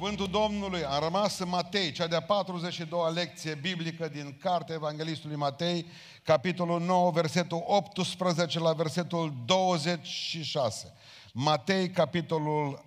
[0.00, 5.86] Cuvântul Domnului a rămas în Matei, cea de-a 42-a lecție biblică din Cartea Evanghelistului Matei,
[6.22, 10.92] capitolul 9, versetul 18 la versetul 26.
[11.32, 12.84] Matei, capitolul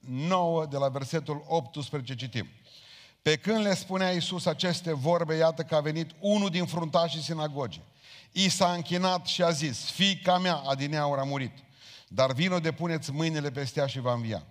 [0.00, 2.46] 9, de la versetul 18 citim.
[3.22, 7.84] Pe când le spunea Iisus aceste vorbe, iată că a venit unul din fruntașii sinagogii.
[8.32, 11.52] I s-a închinat și a zis, fiica mea, adineaur a murit,
[12.08, 14.44] dar vino de puneți mâinile peste ea și va învia.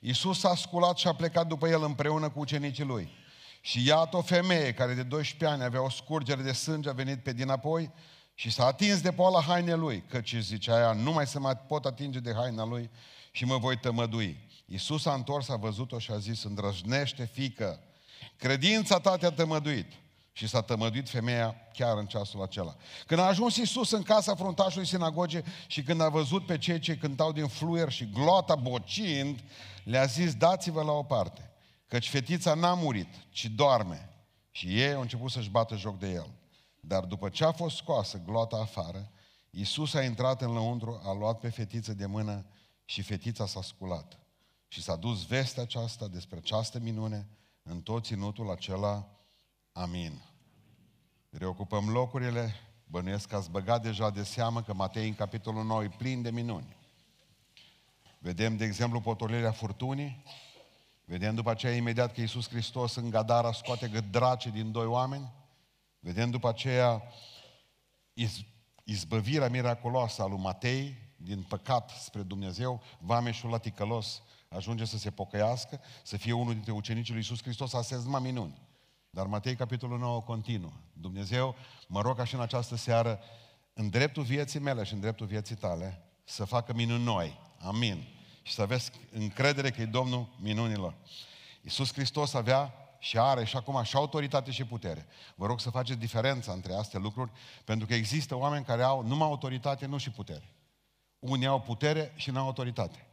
[0.00, 3.10] Iisus s-a sculat și a plecat după el împreună cu ucenicii lui.
[3.60, 7.22] Și iată o femeie care de 12 ani avea o scurgere de sânge, a venit
[7.22, 7.90] pe dinapoi
[8.34, 11.84] și s-a atins de poala hainei lui, căci zicea ea, nu mai se mai pot
[11.84, 12.90] atinge de haina lui
[13.30, 14.48] și mă voi tămădui.
[14.66, 17.80] Iisus a întors, a văzut-o și a zis, îndrăjnește, fică,
[18.36, 19.92] credința ta te-a tămăduit.
[20.32, 22.76] Și s-a tămăduit femeia chiar în ceasul acela.
[23.06, 26.96] Când a ajuns Iisus în casa fruntașului sinagoge și când a văzut pe cei ce
[26.96, 29.40] cântau din fluier și glota bocind,
[29.86, 31.50] le-a zis, dați-vă la o parte,
[31.86, 34.10] căci fetița n-a murit, ci doarme.
[34.50, 36.30] Și ei au început să-și bată joc de el.
[36.80, 39.10] Dar după ce a fost scoasă glota afară,
[39.50, 42.46] Iisus a intrat în lăuntru, a luat pe fetiță de mână
[42.84, 44.18] și fetița s-a sculat.
[44.68, 47.28] Și s-a dus vestea aceasta despre această minune
[47.62, 49.08] în tot ținutul acela.
[49.72, 50.22] Amin.
[51.30, 55.88] Reocupăm locurile, bănuiesc că ați băgat deja de seamă că Matei în capitolul 9 e
[55.88, 56.76] plin de minuni.
[58.18, 60.24] Vedem, de exemplu, potolirea furtunii,
[61.04, 65.32] vedem după aceea imediat că Iisus Hristos în Gadara scoate gădrace din doi oameni,
[65.98, 67.02] vedem după aceea
[68.12, 68.38] iz,
[68.84, 75.10] izbăvirea miraculoasă a lui Matei din păcat spre Dumnezeu, vameșul la ticălos ajunge să se
[75.10, 78.60] pocăiască, să fie unul dintre ucenicii lui Iisus Hristos, astea sunt minuni.
[79.10, 80.72] Dar Matei, capitolul 9, continuă.
[80.92, 81.54] Dumnezeu,
[81.86, 83.20] mă rog ca și în această seară,
[83.72, 87.40] în dreptul vieții mele și în dreptul vieții tale, să facă minuni noi.
[87.66, 88.04] Amin.
[88.42, 90.94] Și să aveți încredere că e Domnul minunilor.
[91.62, 95.06] Iisus Hristos avea și are și acum și autoritate și putere.
[95.34, 97.30] Vă rog să faceți diferența între astea lucruri,
[97.64, 100.54] pentru că există oameni care au numai autoritate, nu și putere.
[101.18, 103.05] Unii au putere și nu au autoritate.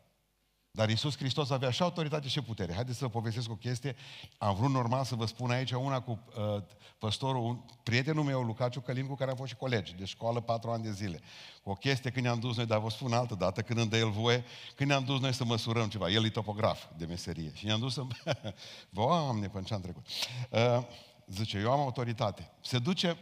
[0.75, 2.73] Dar Iisus Hristos avea și autoritate și putere.
[2.73, 3.95] Haideți să vă povestesc o chestie.
[4.37, 6.63] Am vrut normal să vă spun aici una cu uh,
[6.97, 10.71] păstorul, un, prietenul meu, Lucaciu Călin, cu care am fost și colegi de școală patru
[10.71, 11.19] ani de zile.
[11.63, 13.97] Cu o chestie când ne-am dus noi, dar vă spun altă dată, când îmi dă
[13.97, 14.45] el voie,
[14.75, 16.09] când ne-am dus noi să măsurăm ceva.
[16.09, 17.51] El e topograf de meserie.
[17.53, 18.03] Și ne-am dus să...
[18.89, 20.05] Doamne, până ce am trecut.
[20.49, 20.85] Uh,
[21.27, 22.51] zice, eu am autoritate.
[22.61, 23.17] Se duce,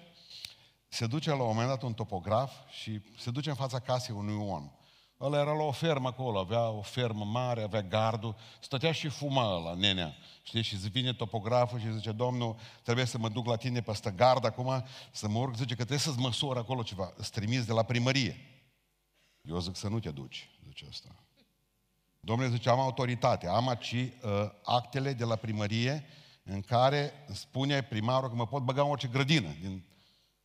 [0.87, 4.35] se duce la un moment dat un topograf și se duce în fața casei unui
[4.35, 4.71] om.
[5.21, 9.55] Ăla era la o fermă acolo, avea o fermă mare, avea gardul, stătea și fuma
[9.55, 10.15] ăla, nenea.
[10.43, 10.61] Știi?
[10.61, 14.45] Și vine topograful și zice, domnul, trebuie să mă duc la tine pe ăsta gard
[14.45, 17.13] acum, să mă urc, zice că trebuie să-ți măsor acolo ceva.
[17.15, 18.37] Îți trimis de la primărie.
[19.41, 21.15] Eu zic să nu te duci, zice asta.
[22.19, 24.09] Domnule zice, am autoritate, am aici uh,
[24.63, 26.05] actele de la primărie
[26.43, 29.83] în care spune primarul că mă pot băga în orice grădină din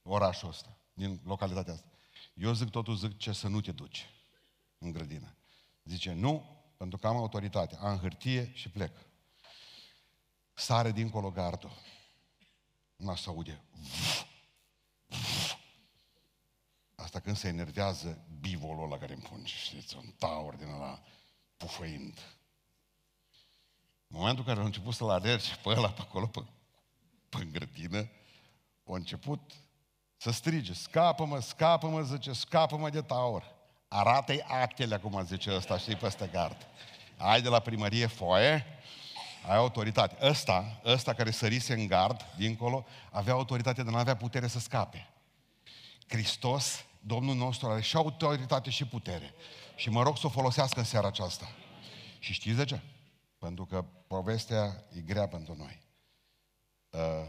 [0.02, 1.86] orașul ăsta, din localitatea asta.
[2.34, 4.06] Eu zic totul, zic ce să nu te duci
[4.78, 5.36] în grădină.
[5.84, 8.92] Zice, nu, pentru că am autoritate, am hârtie și plec.
[10.54, 11.70] Sare dincolo gardul.
[12.96, 13.62] Nu se aude.
[16.94, 21.02] Asta când se enervează bivolul ăla care împunge, știți, un taur din ăla
[21.56, 22.18] pufăind.
[24.08, 26.44] În momentul în care a început să-l alerge pe ăla pe acolo, pe,
[27.28, 28.10] pe grădină,
[28.84, 29.52] a început
[30.16, 33.55] să strige, scapă-mă, scapă-mă, zice, scapă-mă de taur.
[33.88, 36.56] Arată-i actele acum, zice ăsta, știi, peste gard.
[37.16, 38.64] Ai de la primărie foaie,
[39.46, 40.16] ai autoritate.
[40.26, 45.10] Ăsta, ăsta care sărise în gard, dincolo, avea autoritate, dar nu avea putere să scape.
[46.08, 49.34] Hristos, Domnul nostru, are și autoritate și putere.
[49.76, 51.48] Și mă rog să o folosească în seara aceasta.
[52.18, 52.80] Și știți de ce?
[53.38, 55.82] Pentru că povestea e grea pentru noi.
[56.90, 57.28] Uh,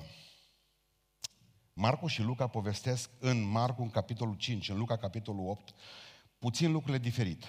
[1.73, 5.73] Marcu și Luca povestesc în Marcu, în capitolul 5, în Luca, capitolul 8,
[6.37, 7.43] puțin lucrurile diferit.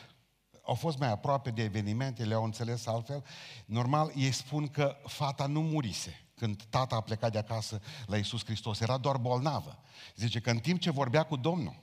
[0.62, 3.24] Au fost mai aproape de evenimente, le-au înțeles altfel.
[3.64, 8.44] Normal, ei spun că fata nu murise când tata a plecat de acasă la Iisus
[8.44, 8.80] Hristos.
[8.80, 9.82] Era doar bolnavă.
[10.16, 11.74] Zice că în timp ce vorbea cu Domnul,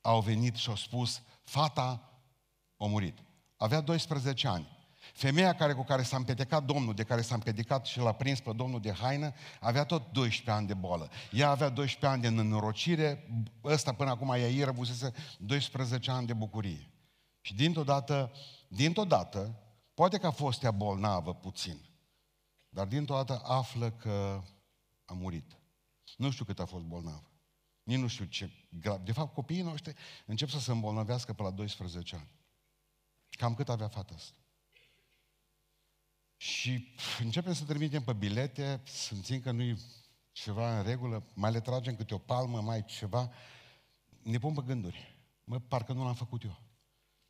[0.00, 2.10] au venit și au spus, fata
[2.76, 3.18] a murit.
[3.56, 4.79] Avea 12 ani.
[5.20, 8.52] Femeia care, cu care s-a împedecat Domnul, de care s-a împedecat și l-a prins pe
[8.52, 11.10] Domnul de haină, avea tot 12 ani de boală.
[11.32, 13.28] Ea avea 12 ani de nenorocire,
[13.64, 16.90] ăsta până acum ea îi răvusese 12 ani de bucurie.
[17.40, 18.32] Și dintr-o dată,
[18.68, 19.60] dintr-o dată,
[19.94, 21.80] poate că a fost ea bolnavă puțin,
[22.68, 24.42] dar dintr-o dată află că
[25.04, 25.58] a murit.
[26.16, 27.30] Nu știu cât a fost bolnavă.
[27.82, 29.00] Nici nu știu ce grav.
[29.00, 29.94] De fapt, copiii noștri
[30.26, 32.30] încep să se îmbolnăvească pe la 12 ani.
[33.30, 34.34] Cam cât avea fata asta?
[36.40, 36.88] Și
[37.18, 39.78] începem să trimitem pe bilete, simțim că nu-i
[40.32, 43.30] ceva în regulă, mai le tragem câte o palmă, mai ceva,
[44.22, 45.16] ne pun pe gânduri.
[45.44, 46.60] Mă, parcă nu l-am făcut eu.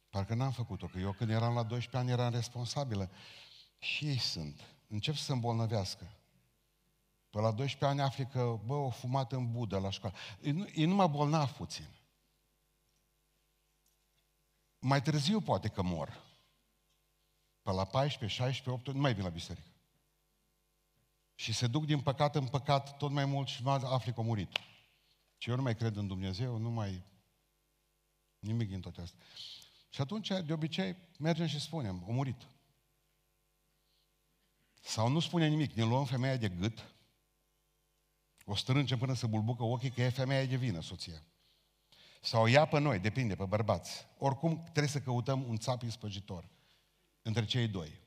[0.09, 3.11] Parcă n-am făcut-o, că eu când eram la 12 ani eram responsabilă.
[3.79, 4.61] Și ei sunt.
[4.89, 6.11] Încep să se îmbolnăvească.
[7.31, 10.17] Pe la 12 ani afli că, bă, o fumat în budă la școală.
[10.41, 11.89] E, nu, e numai bolnav puțin.
[14.79, 16.29] Mai târziu poate că mor.
[17.62, 19.69] Pe la 14, 16, 18, nu mai vin la biserică.
[21.35, 24.23] Și se duc din păcat în păcat tot mai mult și mai afli că a
[24.23, 24.57] murit.
[25.37, 27.03] Și eu nu mai cred în Dumnezeu, nu mai...
[28.39, 29.25] Nimic din toate astea.
[29.89, 32.47] Și atunci, de obicei, mergem și spunem, a murit.
[34.81, 36.95] Sau nu spune nimic, ne luăm femeia de gât,
[38.45, 41.23] o strângem până să bulbucă ochii că e femeia de vină, soția.
[42.21, 44.07] Sau ia pe noi, depinde, pe bărbați.
[44.19, 46.49] Oricum trebuie să căutăm un țap ispăgitor
[47.23, 48.01] între cei doi.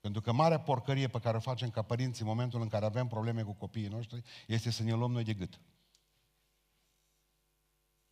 [0.00, 3.06] Pentru că marea porcărie pe care o facem ca părinți în momentul în care avem
[3.06, 5.60] probleme cu copiii noștri este să ne luăm noi de gât.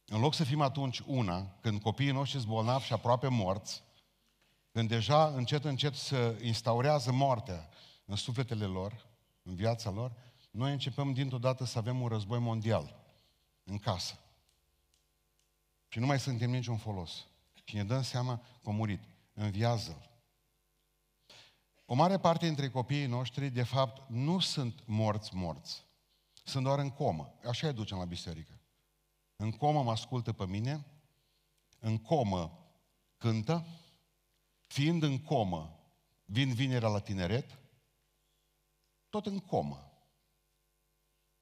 [0.04, 3.82] În loc să fim atunci una, când copiii noștri sunt bolnavi și aproape morți,
[4.72, 7.68] când deja încet, încet să instaurează moartea
[8.04, 9.06] în sufletele lor,
[9.42, 10.12] în viața lor,
[10.50, 13.04] noi începem dintr-o dată să avem un război mondial
[13.64, 14.18] în casă.
[15.88, 17.26] Și nu mai suntem niciun folos.
[17.64, 19.00] Și ne dăm seama că a murit.
[19.32, 20.10] Înviază-l.
[21.88, 25.86] O mare parte dintre copiii noștri, de fapt, nu sunt morți morți.
[26.44, 27.34] Sunt doar în comă.
[27.48, 28.60] Așa îi ducem la biserică.
[29.36, 30.86] În comă mă ascultă pe mine,
[31.78, 32.58] în comă
[33.16, 33.66] cântă,
[34.66, 35.80] fiind în comă,
[36.24, 37.58] vin vinerea la tineret,
[39.08, 39.90] tot în comă.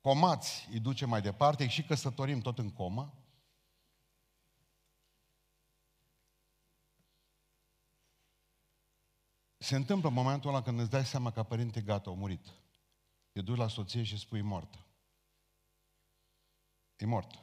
[0.01, 3.15] Comați îi duce mai departe, și căsătorim tot în comă.
[9.65, 12.47] Se întâmplă în momentul ăla când îți dai seama că părinte gata, a murit.
[13.33, 14.87] Te duci la soție și spui moartă.
[16.97, 17.39] E mort.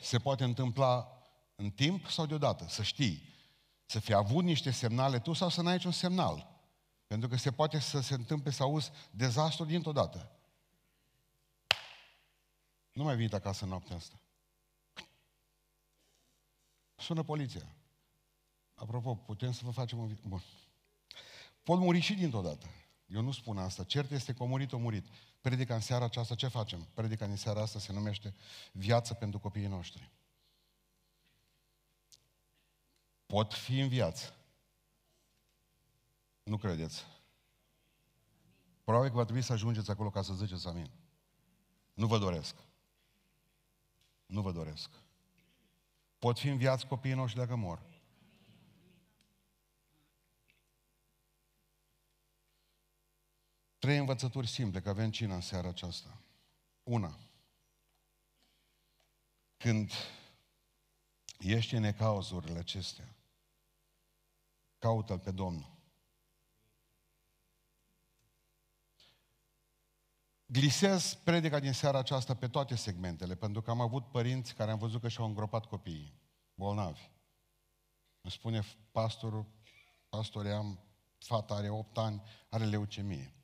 [0.00, 1.22] Se poate întâmpla
[1.54, 3.34] în timp sau deodată, să știi.
[3.86, 6.60] Să fi avut niște semnale tu sau să n-ai niciun semnal.
[7.06, 10.30] Pentru că se poate să se întâmple să auzi dezastru dintr-o dată.
[12.92, 14.20] Nu mai vin acasă în noaptea asta.
[16.94, 17.76] Sună poliția.
[18.82, 20.16] Apropo, putem să vă facem un...
[20.26, 20.42] Bun.
[21.62, 22.66] Pot muri și dintr-o dată.
[23.06, 23.84] Eu nu spun asta.
[23.84, 25.06] Cert este că a murit, a murit.
[25.40, 26.88] Predica în seara aceasta, ce facem?
[26.94, 28.34] Predica în seara asta se numește
[28.72, 30.10] Viață pentru copiii noștri.
[33.26, 34.34] Pot fi în viață.
[36.42, 37.04] Nu credeți.
[38.84, 40.90] Probabil că va trebui să ajungeți acolo ca să ziceți amin.
[41.94, 42.56] Nu vă doresc.
[44.26, 44.90] Nu vă doresc.
[46.18, 47.91] Pot fi în viață copiii noștri dacă mor.
[53.82, 56.20] Trei învățături simple, că avem cină în seara aceasta.
[56.82, 57.18] Una.
[59.56, 59.92] Când
[61.38, 63.16] ești în ecauzurile acestea,
[64.78, 65.70] caută-L pe Domnul.
[70.46, 74.78] Glisez predica din seara aceasta pe toate segmentele, pentru că am avut părinți care am
[74.78, 76.20] văzut că și-au îngropat copiii,
[76.54, 77.10] bolnavi.
[78.20, 79.46] Îmi spune pastorul,
[80.08, 80.78] pastoream,
[81.18, 83.36] fata are 8 ani, are leucemie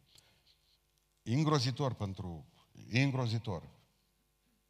[1.35, 2.47] îngrozitor pentru,
[2.91, 3.69] e îngrozitor.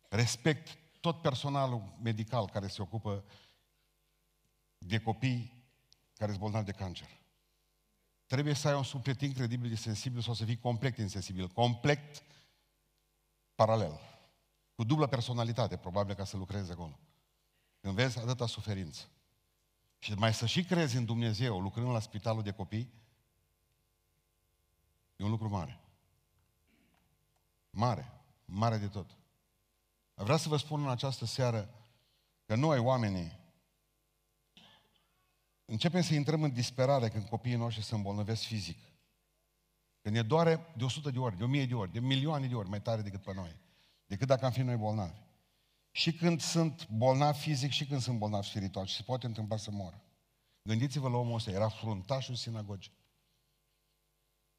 [0.09, 3.25] Respect tot personalul medical care se ocupă
[4.79, 5.59] de copii
[6.15, 7.09] care sunt bolnavi de cancer.
[8.27, 12.23] Trebuie să ai un suflet incredibil de sensibil sau să fii complet insensibil, complet
[13.55, 14.01] paralel,
[14.75, 16.99] cu dublă personalitate, probabil, ca să lucrezi acolo.
[17.81, 19.09] Când vezi atâta suferință.
[19.99, 22.93] Și mai să și crezi în Dumnezeu lucrând la spitalul de copii,
[25.17, 25.81] e un lucru mare.
[27.79, 28.13] Mare,
[28.45, 29.17] mare de tot.
[30.15, 31.75] Vreau să vă spun în această seară
[32.45, 33.39] că noi, oamenii,
[35.65, 38.79] începem să intrăm în disperare când copiii noștri se îmbolnăvesc fizic.
[40.01, 42.69] Când ne doare de 100 de ori, de 1000 de ori, de milioane de ori
[42.69, 43.57] mai tare decât pe noi.
[44.07, 45.19] Decât dacă am fi noi bolnavi.
[45.91, 48.87] Și când sunt bolnavi fizic și când sunt bolnavi spiritual.
[48.87, 50.03] Și se poate întâmpla să moră.
[50.63, 52.93] Gândiți-vă la omul ăsta, era fruntașul sinagogii.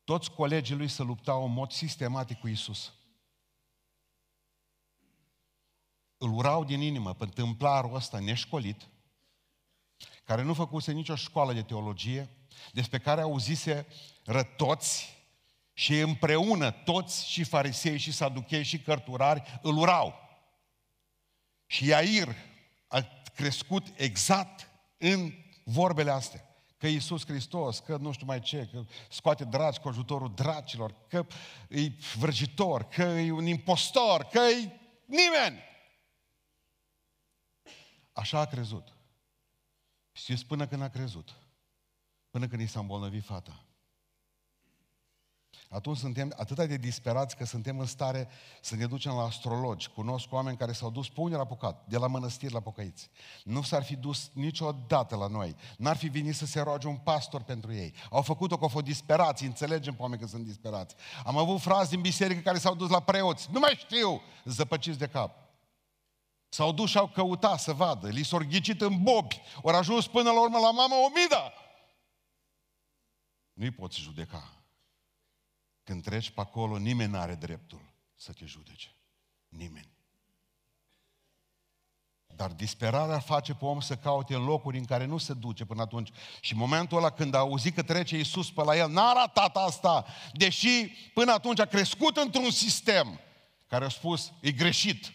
[0.03, 2.93] Toți colegii lui se luptau în mod sistematic cu Isus.
[6.19, 8.87] Îl urau din inimă pe întâmplarul ăsta neșcolit,
[10.23, 12.29] care nu făcuse nicio școală de teologie,
[12.71, 13.87] despre care auzise
[14.23, 15.17] rătoți
[15.73, 20.13] și împreună toți și farisei și saduchei și cărturari îl urau.
[21.65, 22.35] Și Iair
[22.87, 25.33] a crescut exact în
[25.63, 26.43] vorbele astea.
[26.77, 31.25] că Iisus Hristos, că nu știu mai ce, că scoate dragi cu ajutorul dracilor, că
[31.69, 35.68] e vrăjitor, că e un impostor, că e nimeni.
[38.13, 38.93] Așa a crezut.
[40.11, 41.35] Știți până când a crezut?
[42.29, 43.63] Până când i s-a îmbolnăvit fata.
[45.69, 48.29] Atunci suntem atât de disperați că suntem în stare
[48.61, 49.89] să ne ducem la astrologi.
[49.89, 53.09] Cunosc oameni care s-au dus pe unde la păcat, de la mănăstiri la pocăiți.
[53.43, 55.55] Nu s-ar fi dus niciodată la noi.
[55.77, 57.93] N-ar fi venit să se roage un pastor pentru ei.
[58.09, 60.95] Au făcut-o că au fost disperați, înțelegem pe oameni că sunt disperați.
[61.25, 63.47] Am avut frazi din biserică care s-au dus la preoți.
[63.51, 65.48] Nu mai știu, zăpăciți de cap.
[66.49, 68.09] S-au dus și au căutat să vadă.
[68.09, 69.41] Li s-au ghicit în bobi.
[69.61, 71.53] Ori ajuns până la urmă la mama Omida.
[73.53, 74.53] Nu-i poți judeca.
[75.83, 77.81] Când treci pe acolo, nimeni nu are dreptul
[78.15, 78.95] să te judece.
[79.47, 79.97] Nimeni.
[82.35, 85.81] Dar disperarea face pe om să caute în locuri în care nu se duce până
[85.81, 86.09] atunci.
[86.41, 89.55] Și în momentul ăla când a auzit că trece Iisus pe la el, n-a ratat
[89.55, 93.19] asta, deși până atunci a crescut într-un sistem
[93.67, 95.11] care a spus, e greșit.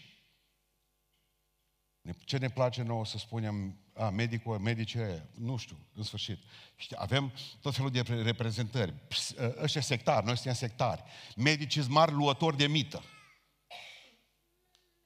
[2.13, 6.39] Ce ne place nouă să spunem, a, medicul, medice, nu știu, în sfârșit.
[6.75, 8.93] Știi, avem tot felul de reprezentări.
[9.37, 11.03] Ă, ăștia sectari, noi suntem sectari.
[11.35, 13.03] Medicii mari luători de mită.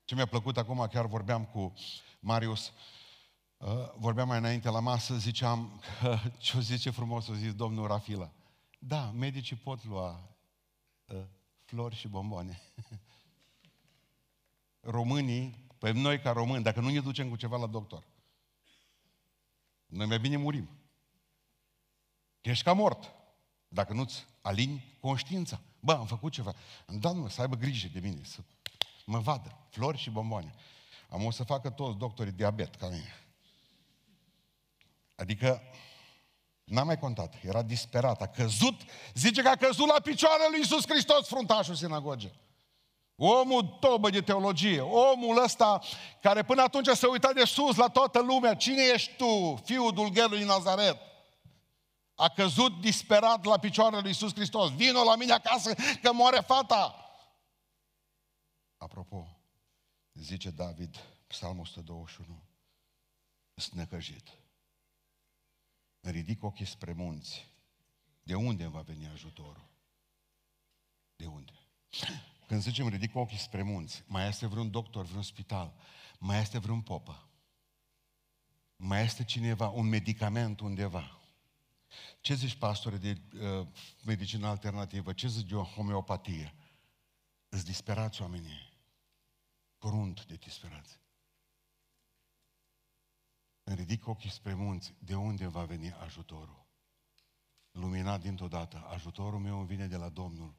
[0.06, 1.74] Ce mi-a plăcut acum, chiar vorbeam cu
[2.20, 2.72] Marius,
[3.62, 5.82] ă, vorbeam mai înainte la masă, ziceam,
[6.38, 8.32] ce-o zice frumos, o zis domnul Rafila.
[8.79, 10.38] Da, medicii pot lua
[11.06, 11.22] uh,
[11.65, 12.62] flori și bomboane.
[14.79, 18.03] Românii Păi noi ca români, dacă nu ne ducem cu ceva la doctor,
[19.86, 20.69] noi mai bine murim.
[22.41, 23.13] Ești ca mort.
[23.67, 25.59] Dacă nu-ți alini conștiința.
[25.79, 26.53] Bă, am făcut ceva.
[26.86, 28.39] Îmi dat să aibă grijă de mine, să
[29.05, 29.57] mă vadă.
[29.69, 30.53] Flori și bomboane.
[31.09, 33.13] Am o să facă toți doctorii diabet ca mine.
[35.15, 35.62] Adică,
[36.63, 37.43] n-am mai contat.
[37.43, 38.21] Era disperat.
[38.21, 38.81] A căzut,
[39.13, 42.33] zice că a căzut la picioarele lui Iisus Hristos, fruntașul sinagogei.
[43.21, 45.81] Omul tobă de teologie, omul ăsta
[46.21, 50.38] care până atunci se uita de sus la toată lumea, cine ești tu, fiul dulgherului
[50.38, 50.97] din Nazaret?
[52.15, 54.75] A căzut disperat la picioarele lui Iisus Hristos.
[54.75, 56.95] Vino la mine acasă că moare fata.
[58.77, 59.27] Apropo,
[60.13, 60.95] zice David,
[61.27, 62.43] Psalmul 121,
[63.53, 64.27] sunt necăjit.
[65.99, 67.47] Îmi ridic ochii spre munți.
[68.23, 69.67] De unde va veni ajutorul?
[71.15, 71.53] De unde?
[72.50, 75.74] Când zicem ridic ochii spre munți, mai este vreun doctor, vreun spital,
[76.20, 77.29] mai este vreun popă,
[78.75, 81.20] mai este cineva, un medicament undeva.
[82.22, 83.68] Ce zici, pastore, de uh,
[84.06, 85.13] medicină alternativă?
[85.13, 86.53] Ce zici de o homeopatie?
[87.50, 88.74] Îți disperați oamenii.
[89.77, 91.00] Corunt de disperați.
[93.63, 94.94] Îmi ridic ochii spre munți.
[95.00, 96.65] De unde va veni ajutorul?
[97.72, 98.86] Luminat dintr-o dată.
[98.88, 100.53] Ajutorul meu vine de la Domnul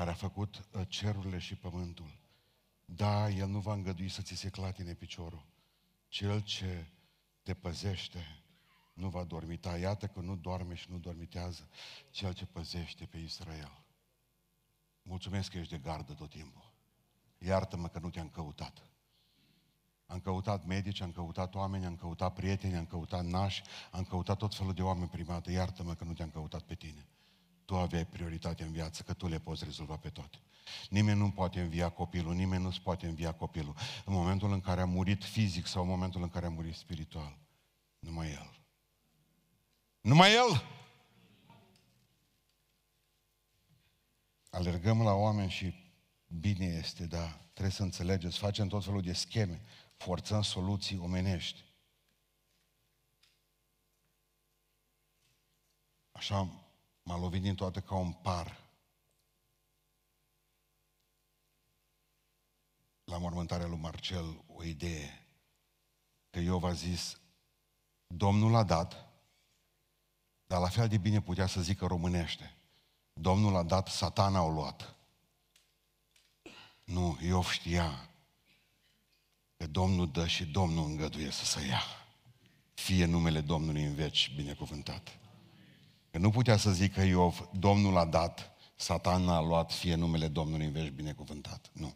[0.00, 2.18] care a făcut uh, cerurile și pământul.
[2.84, 5.46] Da, El nu va îngădui să ți se clatine piciorul.
[6.08, 6.86] Cel ce
[7.42, 8.42] te păzește
[8.92, 9.78] nu va dormita.
[9.78, 11.68] Iată că nu doarme și nu dormitează
[12.10, 13.84] cel ce păzește pe Israel.
[15.02, 16.72] Mulțumesc că ești de gardă tot timpul.
[17.38, 18.82] Iartă-mă că nu te-am căutat.
[20.06, 24.54] Am căutat medici, am căutat oameni, am căutat prieteni, am căutat nași, am căutat tot
[24.54, 25.52] felul de oameni primate.
[25.52, 27.06] Iartă-mă că nu te-am căutat pe tine
[27.70, 30.38] tu aveai prioritate în viață, că tu le poți rezolva pe toate.
[30.88, 33.74] Nimeni nu poate învia copilul, nimeni nu-ți poate învia copilul
[34.04, 37.38] în momentul în care a murit fizic sau în momentul în care a murit spiritual.
[37.98, 38.58] Numai El.
[40.00, 40.64] Numai El!
[44.50, 45.74] Alergăm la oameni și
[46.26, 49.62] bine este, dar trebuie să înțelegeți, facem tot felul de scheme,
[49.96, 51.64] forțăm soluții omenești.
[56.12, 56.69] Așa
[57.02, 58.68] M-a lovit din toate ca un par.
[63.04, 65.26] La mormântarea lui Marcel, o idee.
[66.30, 67.20] Că Iov a zis,
[68.06, 69.08] Domnul a dat,
[70.46, 72.56] dar la fel de bine putea să zică românește.
[73.12, 74.94] Domnul a dat, satana a luat.
[76.84, 78.10] Nu, Iov știa
[79.56, 81.82] că Domnul dă și Domnul îngăduie să se ia.
[82.74, 85.18] Fie numele Domnului în veci binecuvântat.
[86.10, 90.66] Că nu putea să zică Iov, Domnul a dat, Satan a luat, fie numele Domnului
[90.66, 91.70] în veci binecuvântat.
[91.72, 91.94] Nu.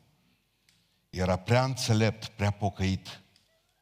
[1.11, 3.23] Era prea înțelept, prea pocăit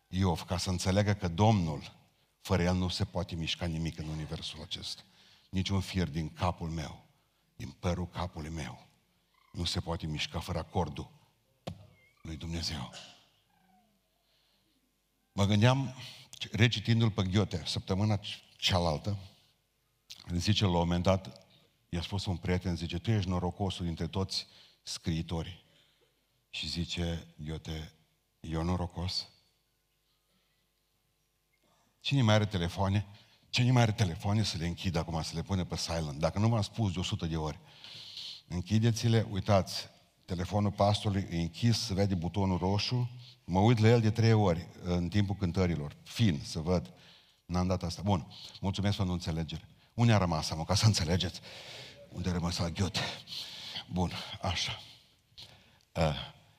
[0.09, 1.93] Iov, ca să înțeleagă că Domnul,
[2.41, 5.03] fără el nu se poate mișca nimic în universul acesta.
[5.51, 7.05] Niciun fir din capul meu,
[7.57, 8.87] din părul capului meu,
[9.53, 11.11] nu se poate mișca fără acordul
[12.23, 12.91] lui Dumnezeu.
[15.33, 15.95] Mă gândeam,
[16.53, 18.21] recitindu-l pe Ghiote, săptămâna
[18.57, 19.19] cealaltă,
[20.31, 21.47] Zice, la un moment dat,
[21.89, 24.47] i-a spus un prieten, zice, tu ești norocosul dintre toți
[24.83, 25.65] scriitorii.
[26.51, 27.91] Și zice, eu te,
[28.41, 29.29] eu norocos?
[32.01, 33.07] Cine mai are telefoane?
[33.49, 36.19] Cine mai are telefoane să le închidă acum, să le pune pe silent?
[36.19, 37.59] Dacă nu m-am spus de 100 de ori,
[38.49, 39.89] închideți-le, uitați,
[40.25, 43.11] telefonul pastorului e închis, se vede butonul roșu,
[43.45, 46.93] mă uit la el de trei ori în timpul cântărilor, fin, să văd.
[47.45, 48.03] N-am dat asta.
[48.03, 48.27] Bun,
[48.61, 49.72] mulțumesc pentru înțelegere.
[49.95, 51.41] Unde a rămas, am ca să înțelegeți?
[52.09, 53.01] Unde a rămas la ghiote?
[53.91, 54.81] Bun, așa.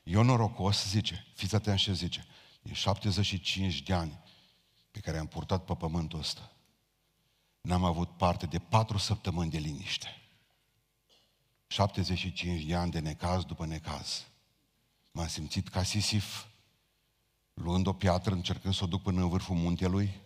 [0.04, 2.26] Eu norocos, zice, fiți atent ce zice,
[2.62, 4.20] e 75 de ani
[4.92, 6.52] pe care am purtat pe pământul ăsta.
[7.62, 10.08] N-am avut parte de patru săptămâni de liniște.
[11.68, 14.28] 75 de ani de necaz după necaz.
[15.12, 16.46] M-am simțit ca Sisif,
[17.54, 20.22] luând o piatră, încercând să o duc până în vârful muntelui.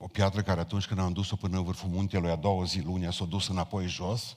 [0.00, 3.10] O piatră care atunci când am dus-o până în vârful muntelui, a doua zi, lunea,
[3.10, 4.36] s-a dus înapoi jos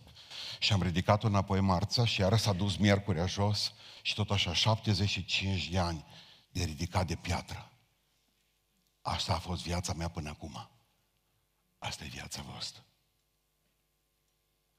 [0.59, 5.69] și am ridicat-o înapoi marța și iară s-a dus miercurea jos și tot așa 75
[5.69, 6.05] de ani
[6.51, 7.71] de ridicat de piatră.
[9.01, 10.69] Asta a fost viața mea până acum.
[11.79, 12.83] Asta e viața voastră.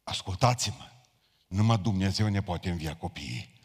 [0.02, 0.90] Ascultați-mă,
[1.46, 3.60] numai Dumnezeu ne poate învia copiii.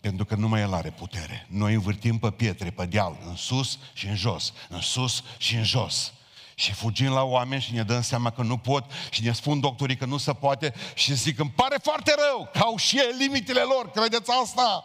[0.00, 1.46] Pentru că numai El are putere.
[1.48, 5.64] Noi învârtim pe pietre, pe deal, în sus și în jos, în sus și în
[5.64, 6.12] jos.
[6.60, 9.96] Și fugim la oameni și ne dăm seama că nu pot și ne spun doctorii
[9.96, 13.60] că nu se poate și zic, îmi pare foarte rău, că au și ei limitele
[13.60, 14.84] lor, credeți asta?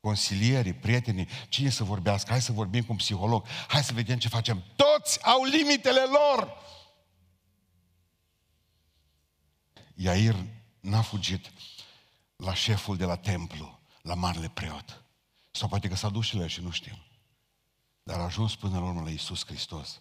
[0.00, 2.30] Consilierii, prietenii, cine să vorbească?
[2.30, 4.62] Hai să vorbim cu un psiholog, hai să vedem ce facem.
[4.76, 6.56] Toți au limitele lor!
[9.94, 10.34] Iair
[10.80, 11.52] n-a fugit
[12.36, 15.02] la șeful de la templu, la marele preot.
[15.50, 16.98] Sau poate că s-a dus și la el și nu știu.
[18.02, 20.00] Dar a ajuns până la urmă la Isus Hristos.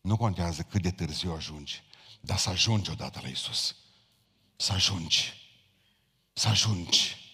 [0.00, 1.82] Nu contează cât de târziu ajungi,
[2.20, 3.76] dar să ajungi odată la Isus.
[4.56, 5.34] Să ajungi.
[6.32, 7.24] Să ajungi.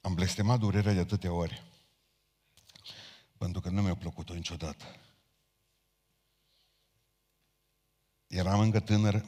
[0.00, 1.62] Am blestemat durerea de atâtea ori,
[3.36, 4.84] pentru că nu mi-a plăcut-o niciodată.
[8.26, 9.24] Eram încă tânăr,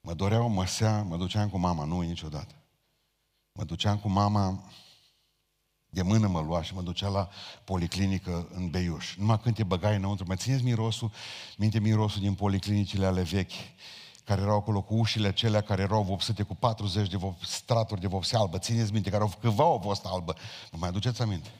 [0.00, 2.54] mă doreau, mă sea, mă duceam cu mama, nu niciodată.
[3.52, 4.72] Mă duceam cu mama,
[5.94, 7.28] de mână mă lua și mă ducea la
[7.64, 9.16] policlinică în Beiuș.
[9.16, 11.12] Numai când te băgai înăuntru, mai țineți mirosul,
[11.56, 13.52] minte mirosul din policlinicile ale vechi,
[14.24, 18.06] care erau acolo cu ușile acelea care erau vopsite cu 40 de vop, straturi de
[18.06, 18.58] vopse albă.
[18.58, 20.34] Țineți minte, care au, câțiva au fost albă.
[20.70, 21.50] Vă mai aduceți aminte?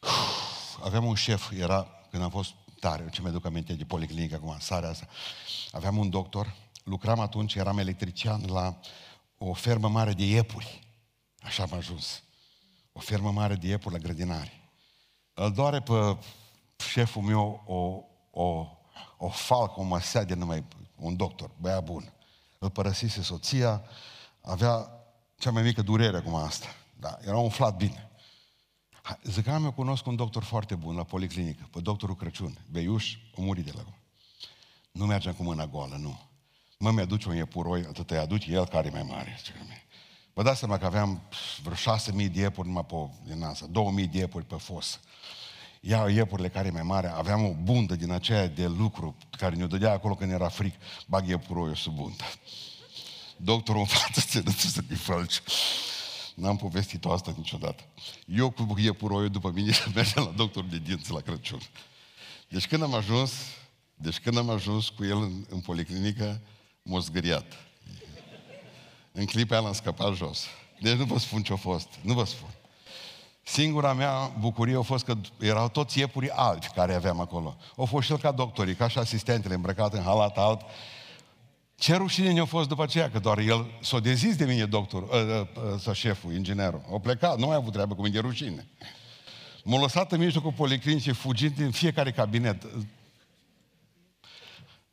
[0.00, 4.56] Uf, aveam un șef, era, când am fost tare, ce mi-aduc aminte de policlinică acum,
[4.60, 5.06] sarea asta.
[5.72, 6.54] Aveam un doctor,
[6.84, 8.80] lucram atunci, eram electrician la
[9.38, 10.87] o fermă mare de iepuri.
[11.42, 12.22] Așa am ajuns.
[12.92, 14.70] O fermă mare de iepuri la grădinari.
[15.34, 16.16] Îl doare pe
[16.76, 18.02] șeful meu o,
[18.42, 18.66] o,
[19.16, 20.64] o falcă, o măsea de numai
[20.96, 22.12] un doctor, băia bun.
[22.58, 23.82] Îl părăsise soția,
[24.40, 24.90] avea
[25.38, 26.66] cea mai mică durere acum asta.
[27.00, 28.10] Da, era umflat bine.
[29.22, 33.42] Zic că eu cunosc un doctor foarte bun la policlinică, pe doctorul Crăciun, Beiuș, o
[33.42, 33.84] murit de la
[34.92, 36.20] Nu mergem cu mâna goală, nu.
[36.78, 39.38] Mă, mi-aduce un iepuroi, atât îi aduce el care e mai mare.
[40.38, 41.22] Vă dați seama că aveam
[41.62, 42.94] vreo șase mii de iepuri numai pe,
[43.32, 45.00] din asta, două mii de iepuri pe fos.
[45.80, 49.66] Ia iepurile care e mai mare, aveam o bundă din aceea de lucru care ne-o
[49.66, 50.74] dădea acolo când era fric,
[51.06, 52.24] bag iepuroiul sub bundă.
[53.36, 55.42] Doctorul în față ți nu să te fălci.
[56.34, 57.82] N-am povestit-o asta niciodată.
[58.26, 61.60] Eu cu iepuroiul după mine și mergeam la doctor de dinți la Crăciun.
[62.48, 63.32] Deci când am ajuns,
[63.94, 66.40] deci când am ajuns cu el în, în policlinică,
[66.82, 67.67] m-a zgâriat.
[69.12, 70.46] În clipa aia l-am scăpat jos.
[70.80, 71.88] Deci nu vă spun ce-a fost.
[72.00, 72.48] Nu vă spun.
[73.42, 77.56] Singura mea bucurie a fost că erau toți iepuri albi care aveam acolo.
[77.76, 80.60] Au fost și el ca doctorii, ca și asistentele îmbrăcate în halat alb.
[81.74, 85.16] Ce rușine ne-a fost după aceea, că doar el s-a dezis de mine doctor, ă,
[85.16, 86.82] ă, ă, sau șeful, inginerul.
[86.92, 88.66] A plecat, nu mai a avut treabă cu mine de rușine.
[89.64, 92.66] M-a lăsat în mijlocul policlinice, fugind din fiecare cabinet.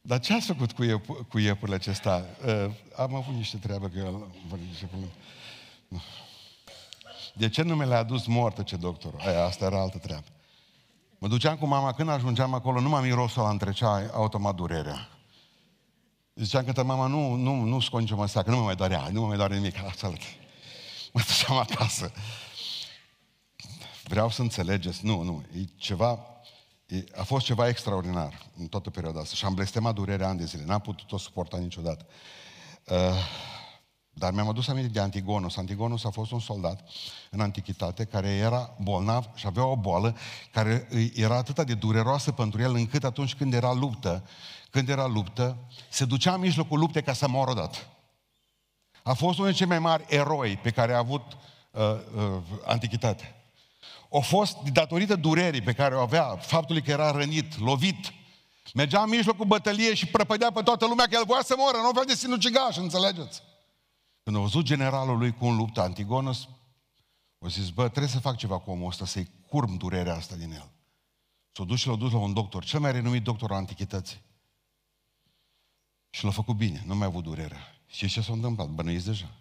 [0.07, 2.25] Dar ce ați făcut cu, iep- cu iepurile acesta?
[2.45, 4.25] Uh, am avut niște treabă cu el.
[7.33, 9.13] De ce nu mi le-a adus moartă, ce doctor?
[9.17, 10.25] Aia, asta era altă treabă.
[11.17, 15.09] Mă duceam cu mama, când ajungeam acolo, numai mirosul ăla întrecea automat durerea.
[16.33, 19.21] Ziceam că mama, nu, nu, nu scoți nicio măsa, că nu mă mai doarea, nu
[19.21, 19.75] mă mai doare nimic.
[21.13, 22.11] Mă duceam acasă.
[24.03, 26.19] Vreau să înțelegeți, nu, nu, e ceva
[27.15, 30.63] a fost ceva extraordinar în toată perioada asta și am blestemat durerea ani de zile.
[30.65, 32.05] N-am putut-o suporta niciodată.
[32.85, 32.95] Uh,
[34.17, 35.57] Dar mi-am adus aminte de Antigonus.
[35.57, 36.89] Antigonus a fost un soldat
[37.31, 40.15] în antichitate care era bolnav și avea o boală
[40.51, 44.27] care era atât de dureroasă pentru el încât atunci când era luptă,
[44.69, 45.57] când era luptă,
[45.89, 47.77] se ducea în mijlocul luptei ca să moară odată.
[49.03, 51.37] A fost unul dintre cei mai mari eroi pe care a avut
[51.71, 51.81] uh,
[52.15, 53.34] uh, antichitatea.
[54.17, 58.13] A fost datorită durerii pe care o avea, faptului că era rănit, lovit,
[58.73, 61.87] mergea în mijlocul bătăliei și prăpădea pe toată lumea că el voia să moară, nu
[61.87, 63.41] avea de sinucigaș, înțelegeți?
[64.23, 66.47] Când a văzut generalul lui cum luptă Antigonus,
[67.39, 70.51] a zis, bă, trebuie să fac ceva cu omul ăsta, să-i curm durerea asta din
[70.51, 70.69] el.
[71.51, 74.21] S-a dus și l-a dus la un doctor, cel mai renumit doctor al antichității.
[76.09, 77.75] Și l-a făcut bine, nu mai a avut durerea.
[77.87, 78.67] Și ce s-a întâmplat?
[78.67, 79.31] Bănuiți deja.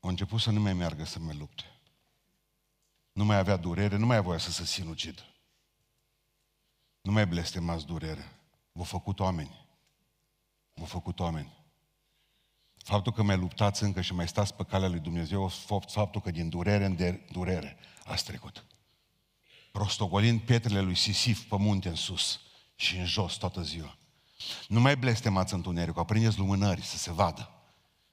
[0.00, 1.64] A început să nu mai meargă să mai lupte.
[3.20, 5.22] Nu mai avea durere, nu mai avea voie să se sinucidă.
[7.00, 8.32] Nu mai blestemați durere.
[8.72, 9.66] V-au făcut oameni.
[10.74, 11.52] V-au făcut oameni.
[12.76, 15.48] Faptul că mai luptați încă și mai stați pe calea lui Dumnezeu,
[15.86, 18.64] faptul că din durere în durere ați trecut.
[19.72, 22.40] Rostogolind pietrele lui Sisif pe munte în sus
[22.74, 23.96] și în jos toată ziua.
[24.68, 27.50] Nu mai blestemați întunericul, aprindeți lumânări să se vadă.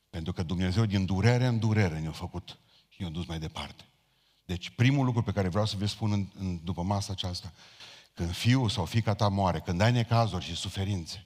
[0.10, 3.86] Pentru că Dumnezeu din durere în durere ne-a făcut și ne-a dus mai departe.
[4.48, 7.54] Deci primul lucru pe care vreau să vă spun în, în, după masa aceasta,
[8.14, 11.26] când fiul sau fica ta moare, când ai necazuri și suferințe,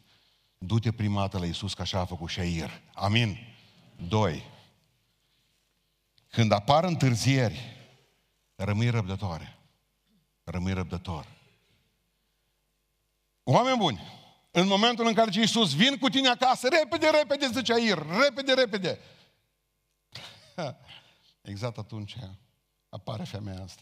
[0.57, 2.81] du-te prima dată la Iisus, că așa a făcut și Air.
[2.93, 3.37] Amin.
[4.07, 4.43] Doi.
[6.29, 7.59] Când apar întârzieri,
[8.55, 9.57] rămâi răbdătoare.
[10.43, 11.27] Rămâi răbdător.
[13.43, 14.01] Oameni buni,
[14.51, 18.99] în momentul în care Iisus vin cu tine acasă, repede, repede, zice Air, repede, repede.
[21.41, 22.15] Exact atunci
[22.91, 23.81] apare femeia asta.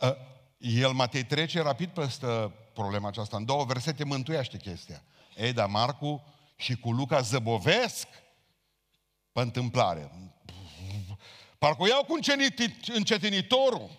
[0.00, 0.16] Ă,
[0.58, 3.36] el, Matei, trece rapid peste problema aceasta.
[3.36, 5.02] În două versete mântuiește chestia.
[5.36, 6.24] Ei, dar Marcu
[6.56, 8.06] și cu Luca zăbovesc
[9.32, 10.10] pe întâmplare.
[11.58, 12.18] Parcă o iau cu
[12.94, 13.90] încetinitorul.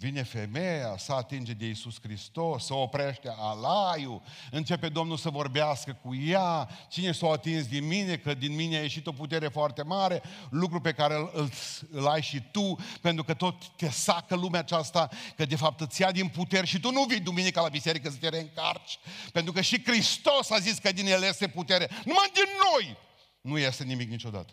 [0.00, 6.14] Vine femeia, să atinge de Iisus Hristos, să oprește alaiul, începe Domnul să vorbească cu
[6.14, 10.22] ea, cine s-a atins din mine, că din mine a ieșit o putere foarte mare,
[10.50, 11.50] lucru pe care îl, îl,
[11.90, 16.00] îl ai și tu, pentru că tot te sacă lumea aceasta, că de fapt îți
[16.00, 18.98] ia din puteri și tu nu vii duminica la biserică să te reîncarci,
[19.32, 22.96] pentru că și Hristos a zis că din el este putere, numai din noi
[23.40, 24.52] nu este nimic niciodată.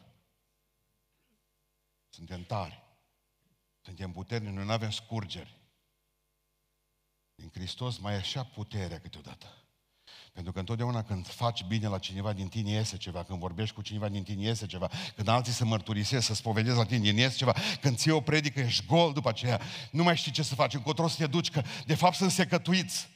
[2.10, 2.87] Suntem tari.
[3.88, 5.56] Suntem puternici, noi nu avem scurgeri.
[7.36, 9.45] Din Hristos mai e așa puterea câteodată.
[10.34, 13.82] Pentru că întotdeauna când faci bine la cineva din tine iese ceva, când vorbești cu
[13.82, 17.36] cineva din tine iese ceva, când alții se mărturisesc, să spovedezi la tine din iese
[17.38, 20.73] ceva, când ții o predică, ești gol după aceea, nu mai știi ce să faci,
[20.73, 23.10] încotro să te duci, că de fapt sunt secătuiți.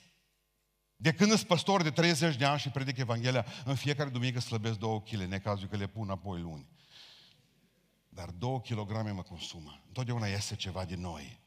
[0.95, 4.79] De când sunt păstor de 30 de ani și predic Evanghelia, în fiecare duminică slăbesc
[4.79, 6.67] două chile, necazul că le pun apoi luni.
[8.13, 9.81] Dar două kilograme mă consumă.
[9.87, 11.39] Întotdeauna iese ceva din noi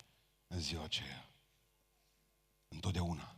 [0.46, 1.29] în ziua aceea.
[2.68, 3.37] Întotdeauna.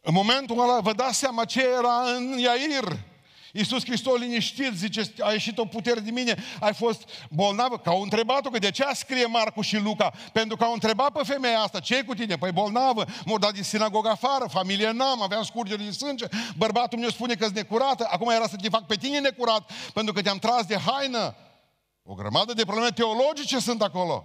[0.00, 3.07] În momentul ăla vă dați seama ce era în Iair.
[3.52, 7.78] Iisus Hristos liniștit, zice, a ieșit o putere din mine, ai fost bolnavă.
[7.78, 10.12] Că au întrebat-o, că de ce scrie Marcu și Luca?
[10.32, 12.36] Pentru că au întrebat pe femeia asta, ce e cu tine?
[12.36, 17.08] Păi bolnavă, m-au dat din sinagogă afară, familie n-am, aveam scurgeri din sânge, bărbatul meu
[17.08, 20.66] spune că-s necurată, acum era să te fac pe tine necurat, pentru că te-am tras
[20.66, 21.34] de haină.
[22.02, 24.24] O grămadă de probleme teologice sunt acolo.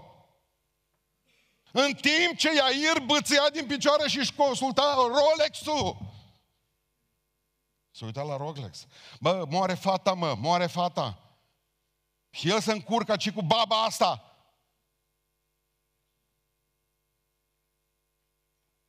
[1.72, 5.98] În timp ce Iair băția din picioare și își consulta Rolex-ul.
[7.96, 8.88] S-a uitat la Rolex.
[9.20, 11.38] Bă, moare fata, mă, moare fata.
[12.30, 14.38] Și el se încurcă și cu baba asta.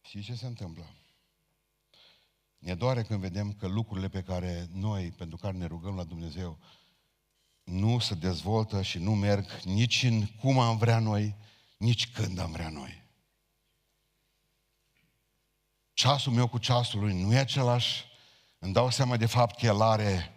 [0.01, 0.87] Și ce se întâmplă?
[2.59, 6.59] Ne doare când vedem că lucrurile pe care noi, pentru care ne rugăm la Dumnezeu,
[7.63, 11.37] nu se dezvoltă și nu merg nici în cum am vrea noi,
[11.77, 13.03] nici când am vrea noi.
[15.93, 18.05] Ceasul meu cu ceasul lui nu e același,
[18.65, 20.35] îmi dau seama de fapt că el are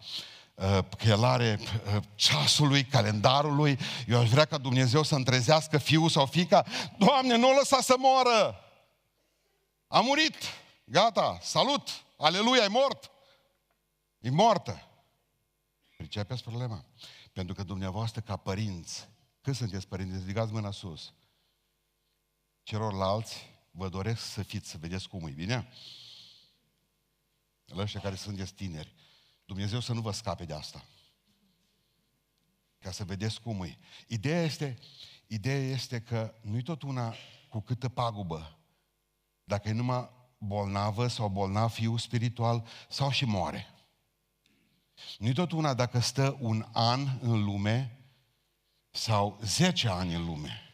[0.55, 3.79] uh, că el are uh, ceasul lui, calendarul lui.
[4.07, 6.65] Eu aș vrea ca Dumnezeu să întrezească fiul sau fica.
[6.97, 8.63] Doamne, nu o lăsa să moară!
[9.87, 10.35] A murit!
[10.83, 11.37] Gata!
[11.41, 11.89] Salut!
[12.17, 12.63] Aleluia!
[12.63, 13.11] E mort!
[14.19, 14.81] E moartă!
[15.97, 16.85] Pricepeți problema?
[17.33, 19.09] Pentru că dumneavoastră, ca părinți,
[19.41, 20.17] cât sunteți părinți?
[20.17, 21.13] Ridicați mâna sus.
[22.63, 25.67] Celorlalți vă doresc să fiți, să vedeți cum e, bine?
[27.75, 28.93] La ăștia care sunteți tineri.
[29.45, 30.85] Dumnezeu să nu vă scape de asta.
[32.79, 33.77] Ca să vedeți cum e.
[34.07, 34.77] Ideea este,
[35.27, 37.15] ideea este că nu-i tot una
[37.49, 38.57] cu câtă pagubă.
[39.43, 43.67] Dacă e numai bolnavă sau bolnav fiu spiritual sau și moare.
[45.17, 47.99] Nu-i tot una dacă stă un an în lume
[48.89, 50.66] sau 10 ani în lume.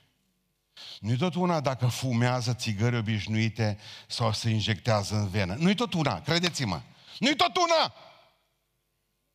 [0.99, 5.53] Nu-i tot una dacă fumează țigări obișnuite sau se injectează în venă.
[5.53, 6.81] Nu-i tot una, credeți-mă.
[7.19, 7.93] Nu-i tot una!